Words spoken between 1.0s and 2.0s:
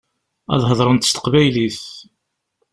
s teqbaylit.